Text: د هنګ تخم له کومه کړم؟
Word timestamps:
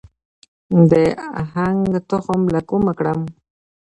د 0.89 0.91
هنګ 1.53 1.89
تخم 2.09 2.41
له 2.53 2.61
کومه 2.69 2.93
کړم؟ 2.99 3.19